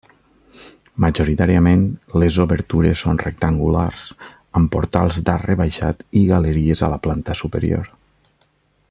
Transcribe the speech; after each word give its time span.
Majoritàriament, 1.03 1.83
les 2.23 2.39
obertures 2.45 3.03
són 3.05 3.21
rectangulars, 3.25 4.07
amb 4.61 4.73
portals 4.77 5.21
d'arc 5.29 5.47
rebaixat 5.53 6.03
i 6.23 6.25
galeries 6.35 6.83
a 6.89 6.91
la 6.95 7.01
planta 7.05 7.37
superior. 7.45 7.97